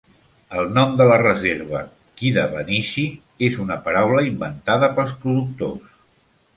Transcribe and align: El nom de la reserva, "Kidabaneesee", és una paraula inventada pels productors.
El 0.61 0.69
nom 0.77 0.95
de 1.01 1.05
la 1.11 1.17
reserva, 1.23 1.83
"Kidabaneesee", 2.23 3.13
és 3.51 3.63
una 3.67 3.81
paraula 3.87 4.27
inventada 4.33 4.95
pels 4.99 5.19
productors. 5.25 5.91